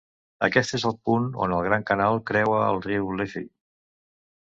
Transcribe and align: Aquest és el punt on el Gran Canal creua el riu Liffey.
Aquest 0.45 0.73
és 0.77 0.85
el 0.91 0.95
punt 1.09 1.27
on 1.47 1.55
el 1.59 1.63
Gran 1.69 1.87
Canal 1.91 2.19
creua 2.33 2.65
el 2.73 2.83
riu 2.89 3.15
Liffey. 3.23 3.49